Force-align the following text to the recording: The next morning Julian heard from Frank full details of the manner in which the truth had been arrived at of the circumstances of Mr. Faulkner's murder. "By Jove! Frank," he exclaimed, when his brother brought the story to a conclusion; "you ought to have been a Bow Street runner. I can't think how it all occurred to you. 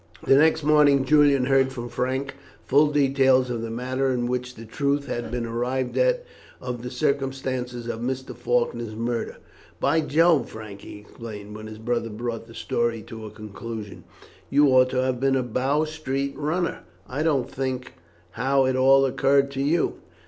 The 0.25 0.33
next 0.35 0.63
morning 0.63 1.05
Julian 1.05 1.45
heard 1.45 1.71
from 1.71 1.87
Frank 1.87 2.33
full 2.65 2.87
details 2.87 3.51
of 3.51 3.61
the 3.61 3.69
manner 3.69 4.09
in 4.09 4.25
which 4.27 4.55
the 4.55 4.65
truth 4.65 5.05
had 5.05 5.29
been 5.29 5.45
arrived 5.45 5.95
at 5.95 6.25
of 6.59 6.81
the 6.81 6.89
circumstances 6.89 7.85
of 7.85 7.99
Mr. 7.99 8.35
Faulkner's 8.35 8.95
murder. 8.95 9.37
"By 9.79 10.01
Jove! 10.01 10.49
Frank," 10.49 10.81
he 10.81 10.97
exclaimed, 11.01 11.55
when 11.55 11.67
his 11.67 11.77
brother 11.77 12.09
brought 12.09 12.47
the 12.47 12.55
story 12.55 13.03
to 13.03 13.27
a 13.27 13.29
conclusion; 13.29 14.03
"you 14.49 14.69
ought 14.69 14.89
to 14.89 15.03
have 15.03 15.19
been 15.19 15.35
a 15.35 15.43
Bow 15.43 15.83
Street 15.85 16.35
runner. 16.35 16.79
I 17.07 17.21
can't 17.21 17.47
think 17.47 17.93
how 18.31 18.65
it 18.65 18.75
all 18.75 19.05
occurred 19.05 19.51
to 19.51 19.61
you. 19.61 19.97